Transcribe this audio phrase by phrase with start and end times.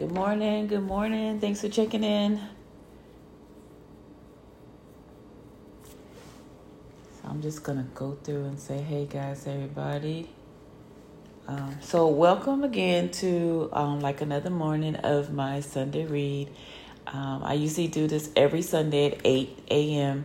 [0.00, 0.66] Good morning.
[0.66, 1.40] Good morning.
[1.40, 2.40] Thanks for checking in.
[7.12, 10.30] So I'm just gonna go through and say, hey guys, everybody.
[11.46, 16.48] Um, so welcome again to um, like another morning of my Sunday read.
[17.06, 20.24] Um, I usually do this every Sunday at 8 a.m.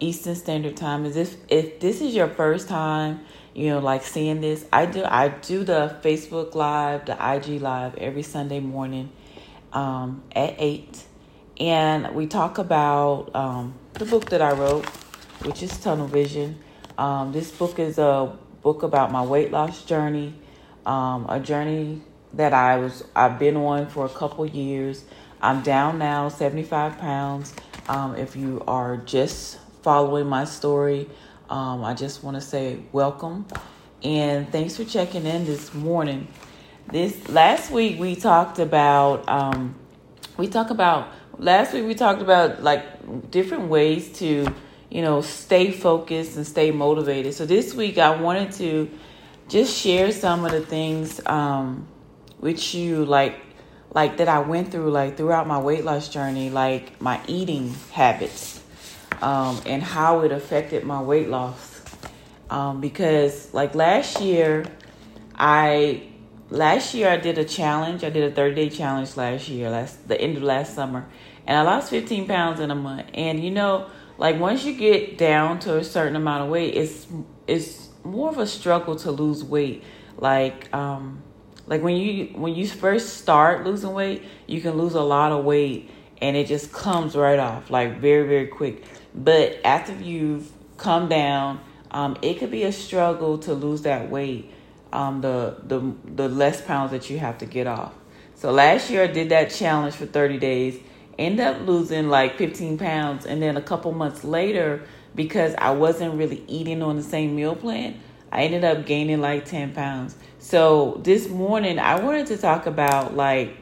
[0.00, 1.06] Eastern Standard Time.
[1.06, 3.24] Is if if this is your first time,
[3.54, 7.94] you know, like seeing this, I do I do the Facebook Live, the IG Live
[7.96, 9.10] every Sunday morning
[9.72, 11.04] um, at eight,
[11.60, 14.86] and we talk about um, the book that I wrote,
[15.42, 16.58] which is Tunnel Vision.
[16.98, 20.34] Um, this book is a book about my weight loss journey,
[20.84, 22.02] um, a journey
[22.32, 25.04] that I was I've been on for a couple years.
[25.40, 27.54] I'm down now, 75 pounds.
[27.88, 31.08] Um, if you are just following my story,
[31.50, 33.46] um, I just want to say welcome
[34.02, 36.28] and thanks for checking in this morning.
[36.90, 39.74] This last week we talked about um,
[40.36, 41.08] we talked about
[41.38, 44.46] last week we talked about like different ways to
[44.90, 47.34] you know stay focused and stay motivated.
[47.34, 48.90] So this week I wanted to
[49.48, 51.86] just share some of the things um,
[52.40, 53.40] with you like
[53.94, 58.53] like that I went through like throughout my weight loss journey, like my eating habits
[59.24, 61.80] um, and how it affected my weight loss.
[62.50, 64.66] Um, because like last year,
[65.34, 66.02] I
[66.50, 68.04] last year I did a challenge.
[68.04, 71.06] I did a 30 day challenge last year, last the end of last summer,
[71.46, 73.06] and I lost 15 pounds in a month.
[73.14, 73.86] And you know,
[74.18, 77.06] like once you get down to a certain amount of weight, it's
[77.46, 79.82] it's more of a struggle to lose weight.
[80.18, 81.22] Like um,
[81.66, 85.46] like when you when you first start losing weight, you can lose a lot of
[85.46, 88.84] weight, and it just comes right off, like very very quick.
[89.14, 94.50] But after you've come down, um, it could be a struggle to lose that weight.
[94.92, 97.92] Um, the the the less pounds that you have to get off.
[98.34, 100.78] So last year I did that challenge for 30 days,
[101.18, 104.82] end up losing like 15 pounds, and then a couple months later,
[105.14, 109.44] because I wasn't really eating on the same meal plan, I ended up gaining like
[109.44, 110.16] 10 pounds.
[110.40, 113.56] So this morning I wanted to talk about like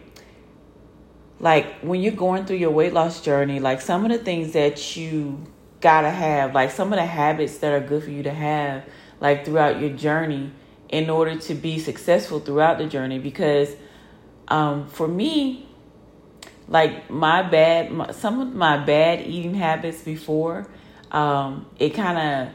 [1.43, 4.97] like when you're going through your weight loss journey, like some of the things that
[4.97, 5.45] you
[5.81, 8.85] gotta have, like some of the habits that are good for you to have,
[9.21, 10.53] like throughout your journey,
[10.89, 13.19] in order to be successful throughout the journey.
[13.19, 13.75] Because
[14.47, 15.67] um, for me,
[16.69, 20.69] like my bad, my, some of my bad eating habits before,
[21.11, 22.55] um, it kind of,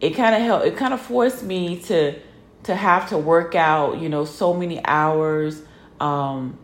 [0.00, 0.66] it kind of helped.
[0.66, 2.18] It kind of forced me to
[2.62, 5.60] to have to work out, you know, so many hours.
[6.00, 6.58] Um,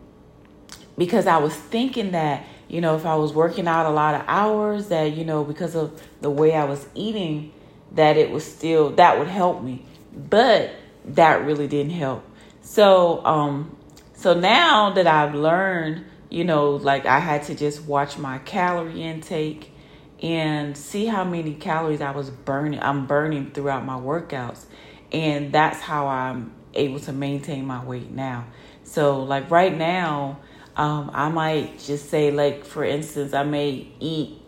[0.98, 4.24] because I was thinking that, you know, if I was working out a lot of
[4.26, 7.52] hours, that, you know, because of the way I was eating,
[7.92, 9.86] that it was still, that would help me.
[10.12, 10.72] But
[11.06, 12.24] that really didn't help.
[12.60, 13.76] So, um,
[14.14, 19.02] so now that I've learned, you know, like I had to just watch my calorie
[19.02, 19.72] intake
[20.20, 24.64] and see how many calories I was burning, I'm burning throughout my workouts.
[25.12, 28.46] And that's how I'm able to maintain my weight now.
[28.82, 30.40] So, like right now,
[30.78, 34.40] um, I might just say, like, for instance, I may eat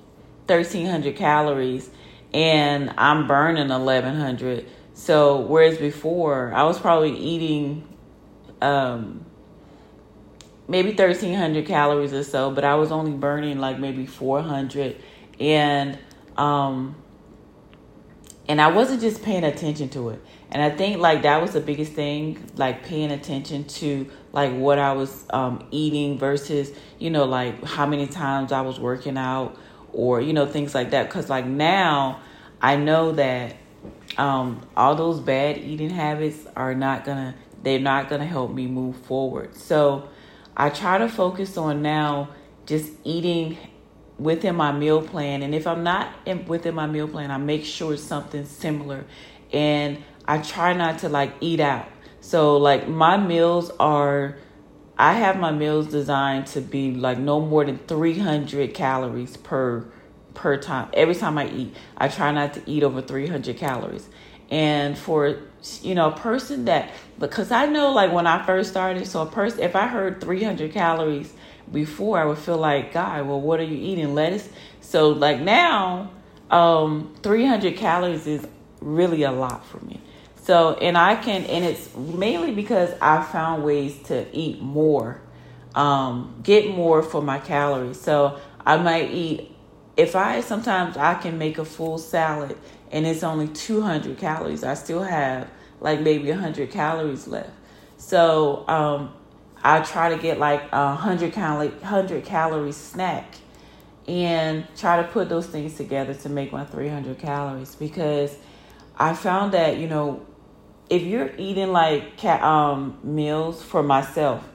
[0.47, 1.91] 1,300 calories
[2.33, 4.67] and I'm burning 1,100.
[4.95, 7.87] So, whereas before, I was probably eating
[8.63, 9.25] um,
[10.69, 15.03] maybe 1,300 calories or so, but I was only burning like maybe 400.
[15.41, 15.99] And,
[16.37, 16.95] um,
[18.51, 20.21] and I wasn't just paying attention to it.
[20.51, 24.77] And I think like that was the biggest thing, like paying attention to like what
[24.81, 29.57] I was um, eating versus, you know, like how many times I was working out
[29.93, 31.09] or, you know, things like that.
[31.11, 32.23] Cause like now
[32.61, 33.55] I know that
[34.19, 38.97] um, all those bad eating habits are not gonna, they're not gonna help me move
[38.97, 39.55] forward.
[39.55, 40.09] So
[40.57, 42.31] I try to focus on now
[42.67, 43.59] just eating
[44.21, 45.43] within my meal plan.
[45.43, 49.05] And if I'm not in, within my meal plan, I make sure it's something similar.
[49.53, 51.89] And I try not to like eat out.
[52.21, 54.37] So like my meals are
[54.99, 59.91] I have my meals designed to be like no more than 300 calories per
[60.35, 60.91] per time.
[60.93, 64.09] Every time I eat, I try not to eat over 300 calories.
[64.51, 65.39] And for
[65.83, 69.27] you know, a person that because I know like when I first started, so a
[69.27, 71.33] person if I heard 300 calories
[71.73, 74.15] before, I would feel like, God, well, what are you eating?
[74.15, 74.49] Lettuce.
[74.81, 76.11] So like now,
[76.51, 78.47] um, 300 calories is
[78.81, 80.01] really a lot for me.
[80.43, 85.21] So, and I can, and it's mainly because I found ways to eat more,
[85.75, 88.01] um, get more for my calories.
[88.01, 89.55] So I might eat,
[89.97, 92.57] if I, sometimes I can make a full salad
[92.91, 94.65] and it's only 200 calories.
[94.65, 95.49] I still have
[95.81, 97.51] like maybe 100 calories left.
[97.99, 99.13] So, um,
[99.63, 103.37] I try to get like a hundred calorie hundred calorie snack
[104.09, 108.35] and try to put those things together to make my 300 calories because
[108.99, 110.27] I found that you know
[110.89, 114.49] if you're eating like um, meals for myself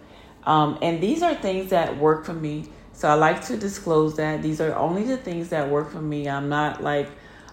[0.43, 2.65] um, and these are things that work for me
[2.95, 4.41] so I like to disclose that.
[4.41, 6.29] These are only the things that work for me.
[6.29, 7.09] I'm not like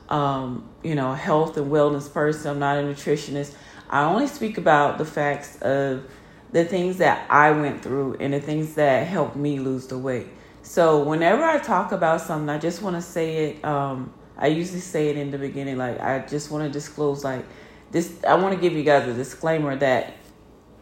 [0.09, 2.53] um, you know health and wellness person.
[2.53, 3.55] I'm not a nutritionist.
[3.91, 6.09] I only speak about the facts of
[6.53, 10.29] the things that I went through and the things that helped me lose the weight
[10.63, 13.65] so whenever I talk about something, I just want to say it.
[13.65, 17.45] Um, I usually say it in the beginning, like I just want to disclose, like
[17.91, 18.17] this.
[18.27, 20.15] I want to give you guys a disclaimer that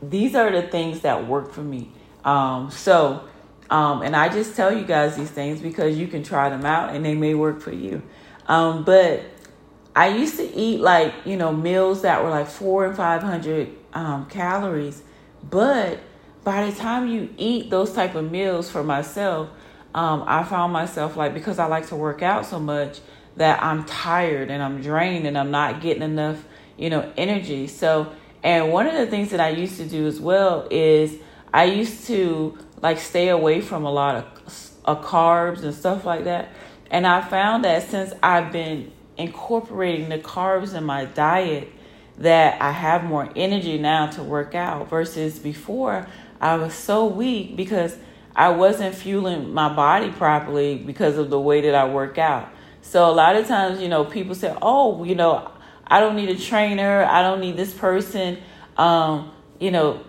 [0.03, 1.91] these are the things that work for me.
[2.25, 3.25] Um, so,
[3.71, 6.95] um, and I just tell you guys these things because you can try them out
[6.95, 8.03] and they may work for you.
[8.47, 9.23] Um, but
[9.97, 13.75] I used to eat like you know meals that were like four and five hundred
[13.95, 15.03] um, calories,
[15.49, 15.99] but
[16.45, 19.49] by the time you eat those type of meals for myself
[19.95, 23.01] um, I found myself like because I like to work out so much
[23.37, 26.45] that I'm tired and I'm drained and I'm not getting enough,
[26.77, 27.67] you know, energy.
[27.67, 31.17] So, and one of the things that I used to do as well is
[31.53, 34.25] I used to like stay away from a lot of,
[34.85, 36.51] of carbs and stuff like that.
[36.91, 41.73] And I found that since I've been incorporating the carbs in my diet,
[42.21, 46.07] that I have more energy now to work out versus before
[46.41, 47.97] I was so weak because
[48.37, 52.49] I wasn't fueling my body properly because of the way that I work out.
[52.83, 55.51] So a lot of times, you know, people say, "Oh, you know,
[55.87, 57.05] I don't need a trainer.
[57.05, 58.39] I don't need this person."
[58.77, 60.01] Um, you know,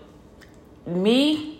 [0.85, 1.59] me,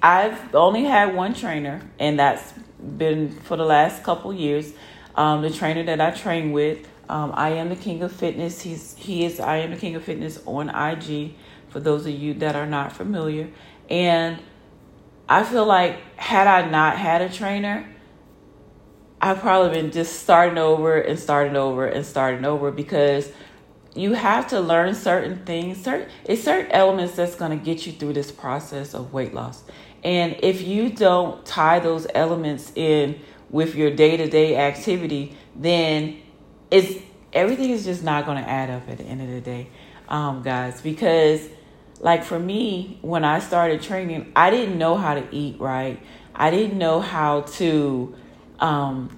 [0.00, 4.72] I've only had one trainer, and that's been for the last couple years.
[5.16, 8.62] Um, the trainer that I train with, um, I am the king of fitness.
[8.62, 11.34] He's he is I am the king of fitness on IG.
[11.68, 13.50] For those of you that are not familiar,
[13.90, 14.38] and
[15.28, 17.86] I feel like had I not had a trainer,
[19.20, 23.30] I've probably been just starting over and starting over and starting over because
[23.94, 25.84] you have to learn certain things.
[25.84, 29.64] Certain it's certain elements that's going to get you through this process of weight loss.
[30.02, 33.20] And if you don't tie those elements in
[33.50, 36.22] with your day to day activity, then
[36.72, 37.00] it's
[37.32, 39.68] everything is just not going to add up at the end of the day,
[40.08, 40.80] um, guys.
[40.80, 41.46] Because
[42.00, 46.00] like for me, when I started training, I didn't know how to eat right.
[46.34, 48.14] I didn't know how to,
[48.58, 49.14] um,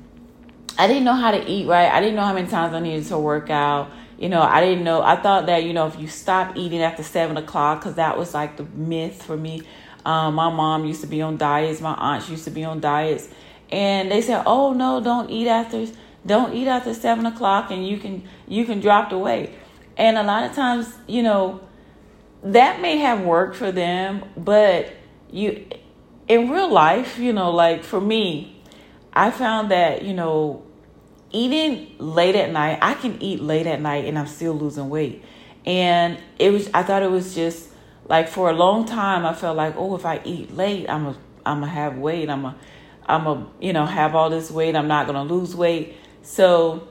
[0.77, 1.91] I didn't know how to eat right.
[1.91, 3.91] I didn't know how many times I needed to work out.
[4.19, 5.03] You know, I didn't know.
[5.03, 8.35] I thought that, you know, if you stop eating after seven o'clock, because that was
[8.35, 9.63] like the myth for me.
[10.05, 11.81] Um, my mom used to be on diets.
[11.81, 13.29] My aunts used to be on diets.
[13.71, 15.87] And they said, oh, no, don't eat after,
[16.27, 19.51] don't eat after seven o'clock and you can, you can drop the weight.
[19.97, 21.61] And a lot of times, you know,
[22.43, 24.93] that may have worked for them, but
[25.31, 25.67] you
[26.29, 28.63] in real life, you know, like for me,
[29.13, 30.63] I found that, you know,
[31.31, 35.23] eating late at night, I can eat late at night and I'm still losing weight.
[35.67, 37.69] And it was I thought it was just
[38.07, 41.17] like for a long time I felt like, oh, if I eat late, I'm a
[41.47, 42.29] I'm gonna have weight.
[42.29, 42.57] I'm a
[43.07, 44.77] I'm a you know have all this weight.
[44.77, 45.97] I'm not gonna lose weight.
[46.25, 46.89] So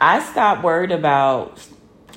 [0.00, 1.66] I stopped worried about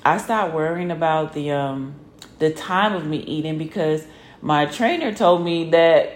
[0.05, 1.95] I stopped worrying about the um
[2.39, 4.05] the time of me eating because
[4.41, 6.13] my trainer told me that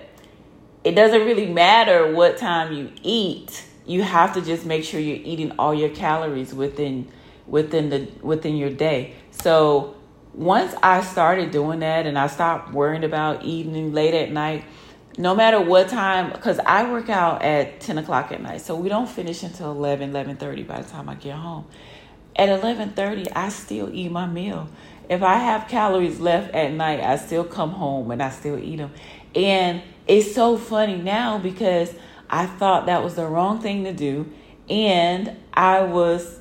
[0.84, 3.66] it doesn't really matter what time you eat.
[3.86, 7.12] You have to just make sure you're eating all your calories within
[7.48, 9.16] within the within your day.
[9.32, 9.96] So
[10.34, 14.66] once I started doing that and I stopped worrying about eating late at night,
[15.18, 18.62] no matter what time, because I work out at 10 o'clock at night.
[18.62, 21.66] So we don't finish until 11, 11.30 by the time I get home.
[22.36, 24.70] At 11.30, I still eat my meal
[25.10, 28.78] if I have calories left at night, I still come home and I still eat
[28.78, 28.92] them.
[29.36, 31.94] And it's so funny now because
[32.30, 34.32] I thought that was the wrong thing to do.
[34.70, 36.40] And I was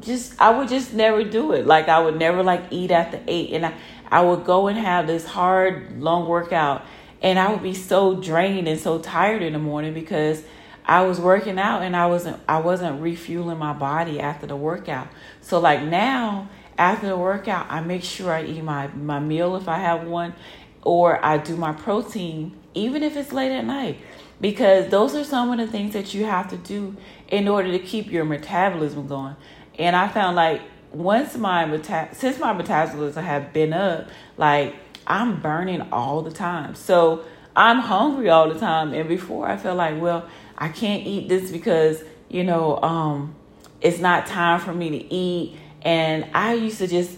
[0.00, 1.66] just, I would just never do it.
[1.66, 3.52] Like, I would never like eat after eight.
[3.52, 3.74] And I,
[4.10, 6.84] I would go and have this hard, long workout.
[7.22, 10.42] And I would be so drained and so tired in the morning because
[10.84, 15.08] I was working out and I wasn't I wasn't refueling my body after the workout.
[15.40, 19.68] So like now after the workout, I make sure I eat my, my meal if
[19.68, 20.34] I have one,
[20.82, 23.98] or I do my protein, even if it's late at night,
[24.40, 26.96] because those are some of the things that you have to do
[27.28, 29.36] in order to keep your metabolism going.
[29.78, 34.74] And I found like once my meta- since my metabolism have been up, like
[35.06, 36.74] I'm burning all the time.
[36.74, 38.92] So I'm hungry all the time.
[38.92, 43.34] And before I felt like, well, I can't eat this because, you know, um,
[43.80, 47.16] it's not time for me to eat and I used to just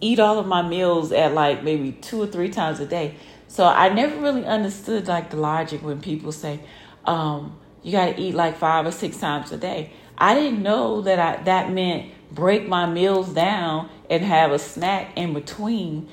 [0.00, 3.14] eat all of my meals at like maybe two or three times a day.
[3.46, 6.58] So I never really understood like the logic when people say,
[7.04, 9.92] um, you got to eat like five or six times a day.
[10.18, 15.16] I didn't know that I, that meant break my meals down and have a snack
[15.16, 16.08] in between.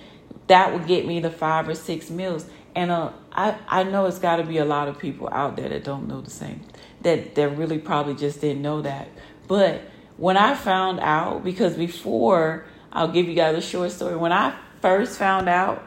[0.47, 2.45] That would get me the five or six meals.
[2.75, 5.69] And uh, I, I know it's got to be a lot of people out there
[5.69, 6.61] that don't know the same,
[7.01, 9.07] that, that really probably just didn't know that.
[9.47, 9.81] But
[10.17, 14.15] when I found out, because before, I'll give you guys a short story.
[14.15, 15.83] When I first found out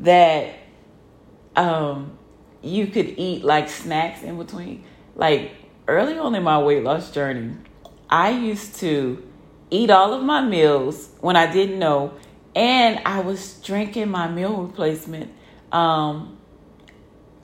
[0.00, 0.54] that
[1.56, 2.18] um,
[2.62, 5.52] you could eat like snacks in between, like
[5.88, 7.54] early on in my weight loss journey,
[8.08, 9.26] I used to
[9.70, 12.14] eat all of my meals when I didn't know,
[12.54, 15.32] and I was drinking my meal replacement.
[15.72, 16.38] Um,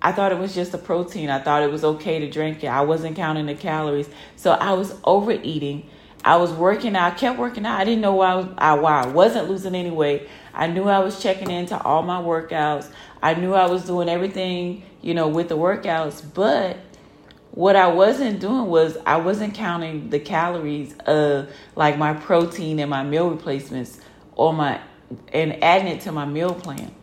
[0.03, 1.31] I thought it was just a protein.
[1.31, 2.69] I thought it was okay to drink it.
[2.69, 4.09] I wasn't counting the calories.
[4.37, 5.89] So I was overeating.
[6.25, 7.81] I was working out, kept working out.
[7.81, 10.29] I didn't know why I, was, I, why I wasn't losing any weight.
[10.55, 12.91] I knew I was checking into all my workouts.
[13.23, 16.23] I knew I was doing everything, you know, with the workouts.
[16.35, 16.79] But
[17.53, 22.91] what I wasn't doing was I wasn't counting the calories of like my protein and
[22.91, 24.01] my meal replacements
[24.35, 24.81] or my
[25.33, 26.95] and adding it to my meal plan.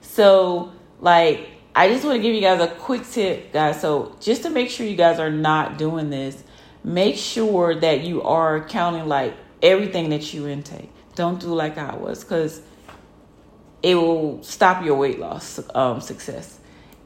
[0.00, 3.80] So like I just want to give you guys a quick tip, guys.
[3.80, 6.42] So just to make sure you guys are not doing this,
[6.84, 10.90] make sure that you are counting like everything that you intake.
[11.14, 12.60] Don't do like I was because
[13.82, 16.58] it will stop your weight loss um, success.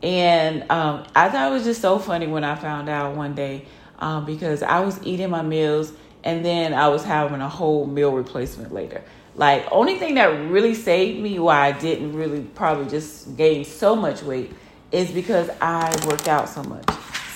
[0.03, 3.65] And um, I thought it was just so funny when I found out one day
[3.99, 8.13] um, because I was eating my meals and then I was having a whole meal
[8.13, 9.03] replacement later.
[9.37, 13.95] Like, only thing that really saved me why I didn't really probably just gain so
[13.95, 14.50] much weight
[14.90, 16.88] is because I worked out so much.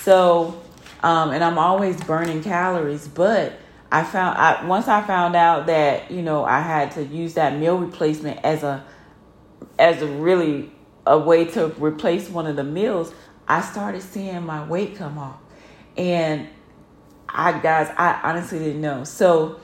[0.03, 0.61] So,
[1.03, 3.59] um, and I'm always burning calories, but
[3.93, 7.59] I found I once I found out that you know I had to use that
[7.59, 8.85] meal replacement as a
[9.79, 10.71] as a really
[11.07, 13.13] a way to replace one of the meals,
[13.49, 15.39] I started seeing my weight come off.
[15.97, 16.47] And
[17.29, 19.05] I guys, I honestly didn't know.
[19.05, 19.61] So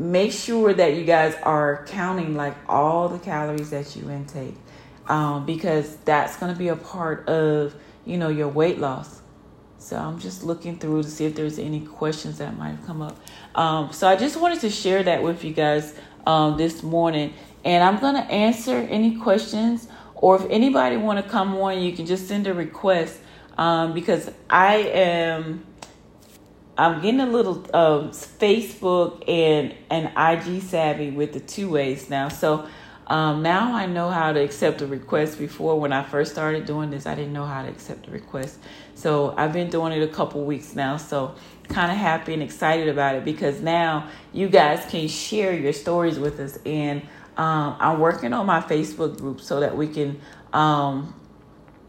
[0.00, 4.54] make sure that you guys are counting like all the calories that you intake.
[5.06, 9.20] Um, because that's going to be a part of you know your weight loss.
[9.78, 13.02] So I'm just looking through to see if there's any questions that might have come
[13.02, 13.16] up.
[13.54, 15.94] Um, so I just wanted to share that with you guys
[16.26, 17.32] um, this morning,
[17.64, 19.88] and I'm going to answer any questions
[20.20, 23.18] or if anybody want to come on, you can just send a request
[23.56, 25.66] um, because I am.
[26.80, 32.28] I'm getting a little um, Facebook and and IG savvy with the two ways now.
[32.28, 32.66] So
[33.06, 35.38] um, now I know how to accept a request.
[35.38, 38.58] Before, when I first started doing this, I didn't know how to accept a request.
[38.94, 40.96] So I've been doing it a couple weeks now.
[40.96, 41.34] So
[41.68, 46.18] kind of happy and excited about it because now you guys can share your stories
[46.18, 47.02] with us and
[47.36, 50.20] um, I'm working on my Facebook group so that we can
[50.54, 51.14] um,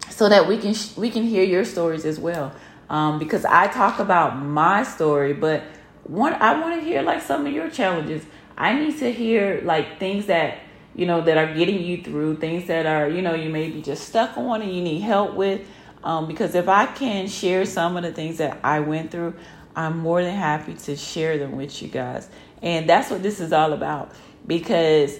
[0.10, 2.54] so that we can we can hear your stories as well.
[2.92, 5.64] Um, because I talk about my story, but
[6.04, 8.26] one I want to hear like some of your challenges.
[8.58, 10.60] I need to hear like things that
[10.94, 13.82] you know that are getting you through, things that are you know you may be
[13.82, 15.62] just stuck on and you need help with.
[16.04, 19.36] Um, because if I can share some of the things that I went through,
[19.74, 22.28] I'm more than happy to share them with you guys.
[22.62, 24.12] And that's what this is all about.
[24.46, 25.18] Because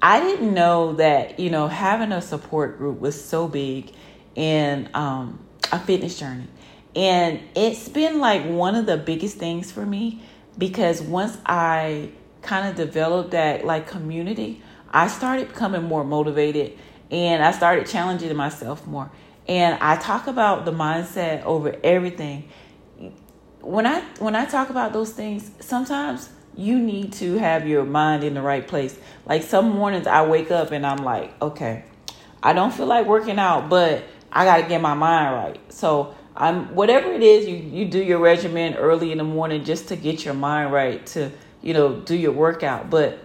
[0.00, 3.92] I didn't know that, you know, having a support group was so big
[4.36, 5.40] in um,
[5.72, 6.46] a fitness journey.
[6.98, 10.20] And it's been like one of the biggest things for me
[10.58, 12.10] because once I
[12.42, 16.76] kind of developed that like community, I started becoming more motivated
[17.08, 19.12] and I started challenging myself more.
[19.46, 22.48] And I talk about the mindset over everything.
[23.60, 28.24] When I when I talk about those things, sometimes you need to have your mind
[28.24, 28.98] in the right place.
[29.24, 31.84] Like some mornings I wake up and I'm like, okay,
[32.42, 34.02] I don't feel like working out, but
[34.32, 35.72] I got to get my mind right.
[35.72, 39.88] So I'm whatever it is, you you do your regimen early in the morning just
[39.88, 42.90] to get your mind right to, you know, do your workout.
[42.90, 43.18] But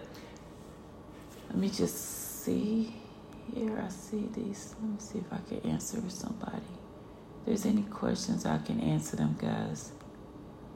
[1.49, 2.95] let me just see
[3.53, 3.79] here.
[3.85, 4.75] I see these.
[4.81, 6.57] Let me see if I can answer somebody.
[6.57, 9.91] If there's any questions, I can answer them, guys.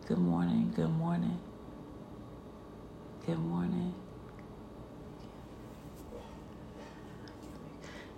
[0.07, 0.71] Good morning.
[0.75, 1.39] Good morning.
[3.25, 3.95] Good morning.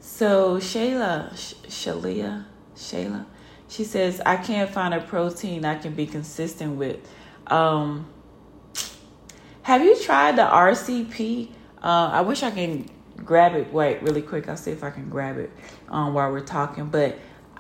[0.01, 1.31] So Shayla,
[1.67, 2.45] Shalia,
[2.75, 3.25] Shayla,
[3.69, 6.97] she says I can't find a protein I can be consistent with.
[7.47, 8.09] Um,
[9.61, 11.51] have you tried the RCP?
[11.81, 13.71] Uh, I wish I can grab it.
[13.71, 14.49] Wait, really quick.
[14.49, 15.51] I'll see if I can grab it
[15.87, 16.87] um, while we're talking.
[16.87, 17.17] But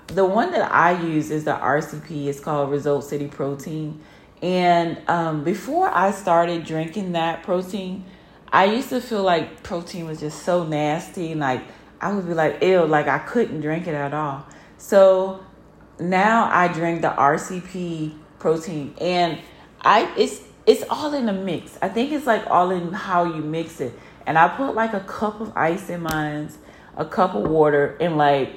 [0.07, 2.25] the one that I use is the RCP.
[2.25, 4.01] It's called Result City Protein.
[4.41, 8.05] And um, before I started drinking that protein,
[8.51, 11.35] I used to feel like protein was just so nasty.
[11.35, 11.63] Like
[12.01, 14.47] I would be like, ill, like I couldn't drink it at all.
[14.77, 15.43] So
[15.99, 19.39] now I drink the RCP protein and
[19.81, 21.77] I it's it's all in a mix.
[21.81, 23.97] I think it's like all in how you mix it.
[24.25, 26.51] And I put like a cup of ice in mine,
[26.95, 28.51] a cup of water, and like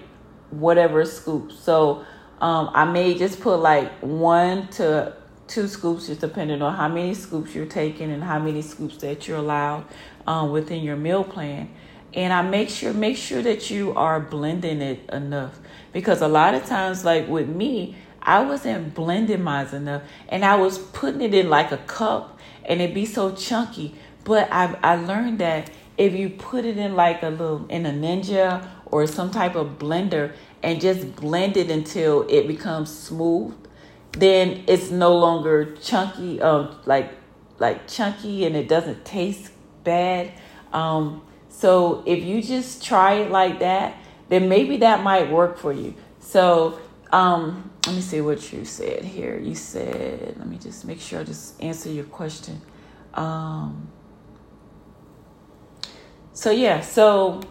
[0.50, 1.52] whatever scoop.
[1.52, 2.04] So
[2.40, 5.16] um, I may just put like one to
[5.48, 9.26] two scoops, just depending on how many scoops you're taking and how many scoops that
[9.26, 9.86] you're allowed
[10.26, 11.70] um, within your meal plan.
[12.14, 15.58] And I make sure make sure that you are blending it enough
[15.92, 20.56] because a lot of times, like with me, I wasn't blending mine enough, and I
[20.56, 23.94] was putting it in like a cup, and it'd be so chunky.
[24.24, 27.90] But I I learned that if you put it in like a little in a
[27.92, 33.54] ninja or some type of blender and just blend it until it becomes smooth,
[34.12, 37.10] then it's no longer chunky, um, like
[37.58, 39.52] like chunky, and it doesn't taste
[39.84, 40.32] bad.
[40.72, 43.96] Um, so if you just try it like that,
[44.28, 45.94] then maybe that might work for you.
[46.18, 46.80] So
[47.12, 49.38] um, let me see what you said here.
[49.38, 52.60] You said, let me just make sure I just answer your question.
[53.14, 53.92] Um,
[56.32, 57.42] so yeah, so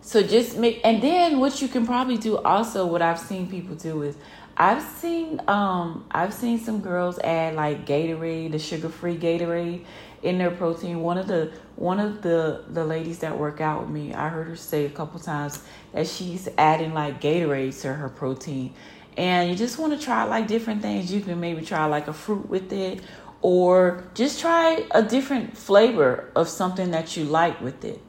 [0.00, 3.76] so just make and then what you can probably do also what I've seen people
[3.76, 4.16] do is
[4.56, 9.84] I've seen um I've seen some girls add like Gatorade, the sugar-free Gatorade
[10.22, 11.00] in their protein.
[11.00, 14.48] One of the one of the the ladies that work out with me, I heard
[14.48, 18.74] her say a couple times that she's adding like Gatorade to her protein.
[19.16, 21.12] And you just want to try like different things.
[21.12, 23.00] You can maybe try like a fruit with it
[23.40, 28.00] or just try a different flavor of something that you like with it.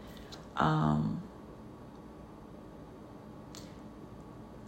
[0.56, 1.22] Um,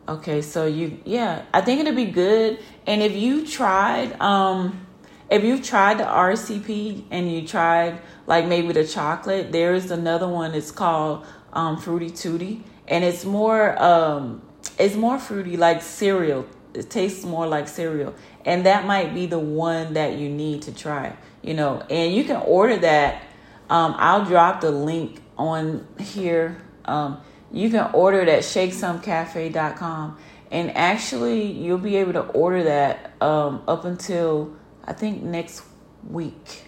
[0.08, 2.60] okay, so you, yeah, I think it'll be good.
[2.88, 4.88] And if you tried, um,
[5.32, 10.54] if you've tried the RCP and you tried like maybe the chocolate, there's another one.
[10.54, 14.42] It's called um, Fruity Tooty, and it's more um,
[14.78, 16.46] it's more fruity, like cereal.
[16.74, 18.14] It tastes more like cereal,
[18.46, 21.16] and that might be the one that you need to try.
[21.42, 23.24] You know, and you can order that.
[23.70, 26.62] Um, I'll drop the link on here.
[26.84, 27.22] Um,
[27.54, 30.18] you can order it at shakesumcafe.com
[30.52, 34.54] and actually you'll be able to order that um, up until
[34.86, 35.64] I think next
[36.10, 36.64] week.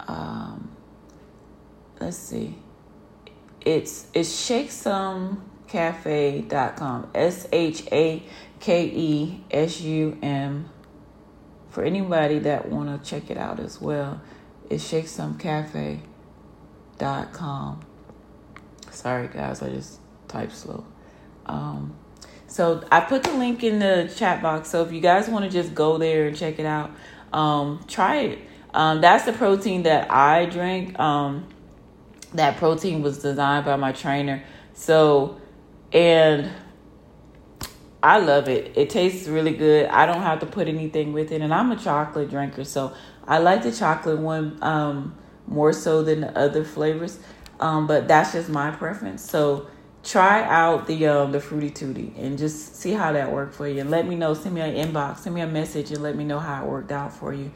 [0.00, 0.70] Um,
[2.00, 2.56] let's see.
[3.60, 7.10] It's it's shakesumcafe.com.
[7.14, 8.22] S H A
[8.60, 10.70] K E S U M.
[11.70, 14.20] For anybody that want to check it out as well,
[14.70, 17.80] it's shakesumcafe.com.
[18.90, 20.84] Sorry guys, I just type slow.
[21.46, 21.94] Um,
[22.46, 24.70] so I put the link in the chat box.
[24.70, 26.90] So if you guys want to just go there and check it out,
[27.32, 28.38] um, try it.
[28.74, 30.98] Um, that's the protein that I drink.
[30.98, 31.46] Um,
[32.34, 34.42] that protein was designed by my trainer.
[34.74, 35.40] So,
[35.92, 36.50] and
[38.02, 38.76] I love it.
[38.76, 39.86] It tastes really good.
[39.86, 41.40] I don't have to put anything with it.
[41.40, 42.64] And I'm a chocolate drinker.
[42.64, 42.92] So
[43.26, 47.18] I like the chocolate one um, more so than the other flavors.
[47.60, 49.28] Um, but that's just my preference.
[49.28, 49.68] So
[50.04, 53.80] try out the um, the fruity tooty and just see how that worked for you.
[53.80, 54.34] And let me know.
[54.34, 55.18] Send me an inbox.
[55.18, 57.50] Send me a message and let me know how it worked out for you.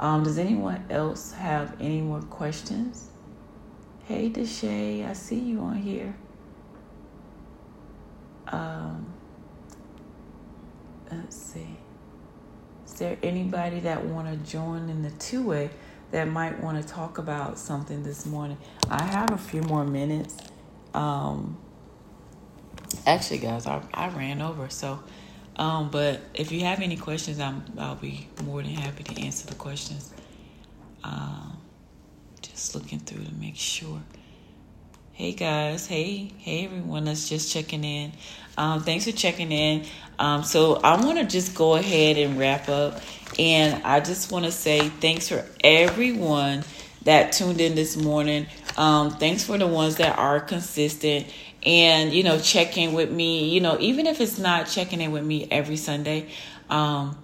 [0.00, 3.08] Um, does anyone else have any more questions?
[4.04, 6.16] Hey deshay i see you on here.
[8.46, 9.12] Um,
[11.10, 11.76] let's see.
[12.86, 15.68] Is there anybody that want to join in the two-way
[16.10, 18.56] that might want to talk about something this morning?
[18.88, 20.38] I have a few more minutes.
[20.94, 21.58] Um,
[23.08, 24.68] actually, guys, I, I ran over.
[24.68, 25.02] So,
[25.56, 29.46] um, but if you have any questions, I'm I'll be more than happy to answer
[29.46, 30.12] the questions.
[31.02, 31.58] Um,
[32.42, 34.00] just looking through to make sure.
[35.12, 38.12] Hey guys, hey, hey everyone that's just checking in.
[38.56, 39.84] Um, thanks for checking in.
[40.18, 43.00] Um, so I want to just go ahead and wrap up,
[43.36, 46.62] and I just want to say thanks for everyone
[47.02, 48.46] that tuned in this morning.
[48.76, 51.26] Um, thanks for the ones that are consistent
[51.64, 55.10] and you know check in with me you know even if it's not checking in
[55.10, 56.28] with me every sunday
[56.70, 57.16] um,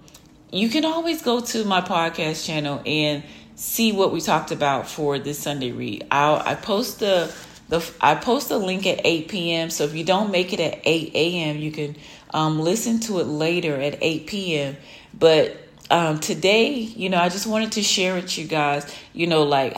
[0.51, 3.23] you can always go to my podcast channel and
[3.55, 6.05] see what we talked about for this sunday read.
[6.11, 7.33] I'll, i post the
[7.69, 10.81] the i post a link at 8 p.m so if you don't make it at
[10.83, 11.95] 8 a.m you can
[12.31, 14.77] um, listen to it later at 8 p.m
[15.17, 15.55] but
[15.89, 19.77] um, today you know i just wanted to share with you guys you know like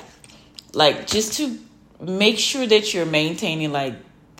[0.74, 1.58] like just to
[2.02, 3.96] make sure that you're maintaining like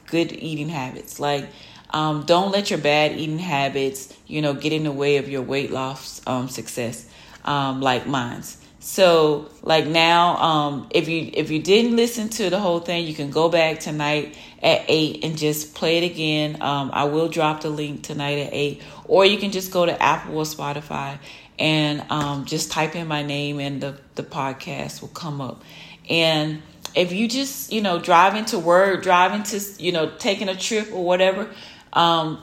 [0.08, 1.20] good eating habits.
[1.20, 1.48] Like,
[1.92, 5.42] um, don't let your bad eating habits, you know, get in the way of your
[5.42, 7.08] weight loss um, success,
[7.46, 8.58] um, like mine's.
[8.80, 13.14] So like now, um, if you if you didn't listen to the whole thing, you
[13.14, 16.62] can go back tonight at eight and just play it again.
[16.62, 20.02] Um, I will drop the link tonight at eight, or you can just go to
[20.02, 21.20] Apple or Spotify
[21.60, 25.64] and um, just type in my name and the the podcast will come up.
[26.10, 26.62] And
[26.98, 30.92] if you just you know driving to work, driving to you know taking a trip
[30.92, 31.50] or whatever,
[31.94, 32.42] um,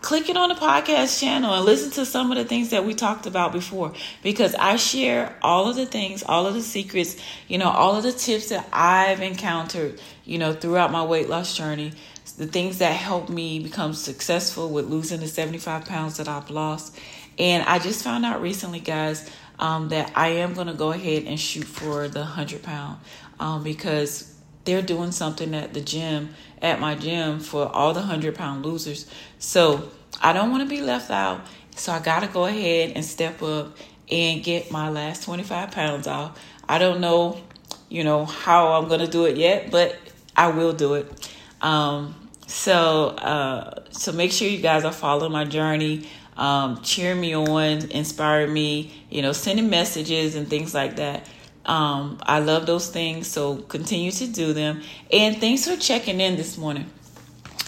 [0.00, 2.94] click it on the podcast channel and listen to some of the things that we
[2.94, 7.16] talked about before because I share all of the things, all of the secrets,
[7.48, 11.56] you know, all of the tips that I've encountered, you know, throughout my weight loss
[11.56, 11.92] journey,
[12.38, 16.96] the things that helped me become successful with losing the 75 pounds that I've lost.
[17.38, 19.28] And I just found out recently, guys,
[19.60, 22.98] um, that I am going to go ahead and shoot for the 100 pound
[23.38, 28.34] um, because they're doing something at the gym at my gym for all the 100
[28.34, 29.08] pound losers.
[29.38, 31.42] So I don't want to be left out.
[31.76, 33.76] So I got to go ahead and step up
[34.10, 36.38] and get my last 25 pounds off.
[36.68, 37.40] I don't know,
[37.88, 39.96] you know, how I'm going to do it yet, but
[40.36, 41.30] I will do it.
[41.60, 42.14] Um,
[42.46, 46.08] so, uh, so make sure you guys are following my journey,
[46.40, 46.80] um,
[47.20, 51.28] me on, inspiring me, you know, sending messages and things like that.
[51.66, 54.80] Um, I love those things, so continue to do them.
[55.12, 56.90] And thanks for checking in this morning.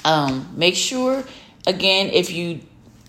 [0.04, 1.22] Um, make sure
[1.66, 2.60] again if you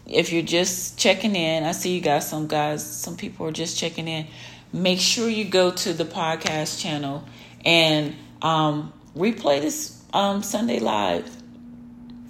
[0.05, 3.77] if you're just checking in, I see you guys some guys, some people are just
[3.77, 4.27] checking in.
[4.73, 7.23] Make sure you go to the podcast channel
[7.63, 11.31] and um, replay this um, Sunday live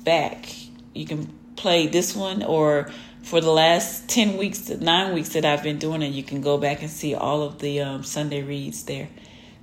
[0.03, 0.47] back.
[0.93, 2.91] You can play this one or
[3.23, 6.41] for the last 10 weeks, to nine weeks that I've been doing it, you can
[6.41, 9.09] go back and see all of the um, Sunday reads there.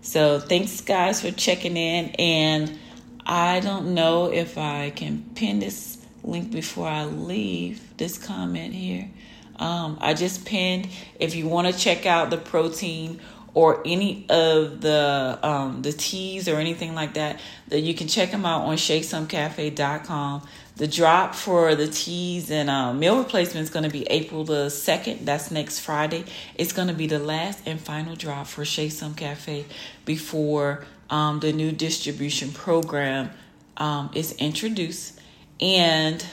[0.03, 2.09] So thanks, guys, for checking in.
[2.19, 2.79] And
[3.25, 9.11] I don't know if I can pin this link before I leave this comment here.
[9.57, 10.89] Um, I just pinned.
[11.19, 13.21] If you want to check out the protein
[13.53, 18.31] or any of the um, the teas or anything like that, that you can check
[18.31, 20.49] them out on shakesumcafe.com.
[20.81, 24.69] The drop for the teas and uh, meal replacement is going to be April the
[24.69, 25.27] 2nd.
[25.27, 26.25] That's next Friday.
[26.55, 29.67] It's going to be the last and final drop for Sum Cafe
[30.07, 33.29] before um, the new distribution program
[33.77, 35.21] um, is introduced.
[35.61, 36.25] And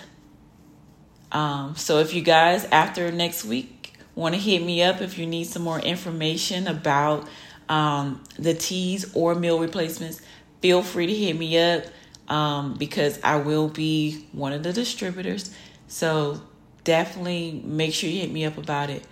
[1.33, 5.27] um, so if you guys, after next week, want to hit me up if you
[5.27, 7.27] need some more information about
[7.67, 10.21] um, the teas or meal replacements,
[10.61, 11.83] feel free to hit me up
[12.27, 15.53] um, because I will be one of the distributors.
[15.87, 16.41] So
[16.83, 19.03] definitely make sure you hit me up about it.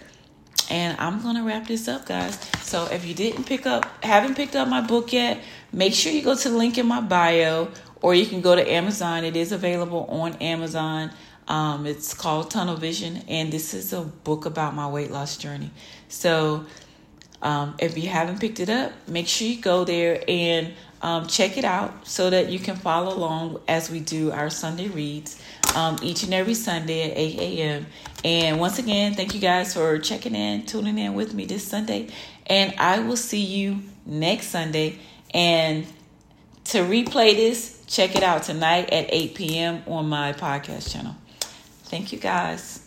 [0.70, 2.40] And I'm to wrap this up, guys.
[2.64, 5.40] So if you didn't pick up, haven't picked up my book yet,
[5.72, 7.68] make sure you go to the link in my bio
[8.02, 9.24] or you can go to Amazon.
[9.24, 11.12] It is available on Amazon.
[11.48, 15.70] Um, it's called Tunnel Vision, and this is a book about my weight loss journey.
[16.08, 16.66] So,
[17.42, 20.74] um, if you haven't picked it up, make sure you go there and
[21.06, 24.88] um, check it out so that you can follow along as we do our Sunday
[24.88, 25.40] reads
[25.76, 27.86] um, each and every Sunday at 8 a.m.
[28.24, 32.08] And once again, thank you guys for checking in, tuning in with me this Sunday.
[32.48, 34.98] And I will see you next Sunday.
[35.32, 35.86] And
[36.66, 39.84] to replay this, check it out tonight at 8 p.m.
[39.86, 41.16] on my podcast channel.
[41.84, 42.85] Thank you guys.